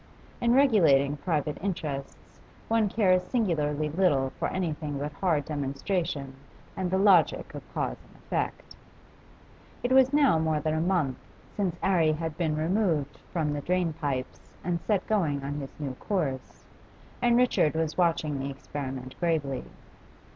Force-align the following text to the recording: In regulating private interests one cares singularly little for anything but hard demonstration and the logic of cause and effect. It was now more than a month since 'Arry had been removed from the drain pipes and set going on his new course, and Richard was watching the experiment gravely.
In 0.41 0.55
regulating 0.55 1.17
private 1.17 1.59
interests 1.61 2.39
one 2.67 2.89
cares 2.89 3.21
singularly 3.21 3.87
little 3.87 4.31
for 4.39 4.47
anything 4.47 4.97
but 4.97 5.11
hard 5.13 5.45
demonstration 5.45 6.33
and 6.75 6.89
the 6.89 6.97
logic 6.97 7.53
of 7.53 7.71
cause 7.71 7.97
and 8.07 8.15
effect. 8.15 8.75
It 9.83 9.91
was 9.91 10.11
now 10.11 10.39
more 10.39 10.59
than 10.59 10.73
a 10.73 10.81
month 10.81 11.19
since 11.55 11.75
'Arry 11.83 12.13
had 12.13 12.35
been 12.35 12.55
removed 12.55 13.19
from 13.31 13.53
the 13.53 13.61
drain 13.61 13.93
pipes 13.93 14.39
and 14.63 14.81
set 14.87 15.05
going 15.05 15.43
on 15.43 15.59
his 15.59 15.79
new 15.79 15.93
course, 15.93 16.65
and 17.21 17.37
Richard 17.37 17.75
was 17.75 17.95
watching 17.95 18.39
the 18.39 18.49
experiment 18.49 19.13
gravely. 19.19 19.65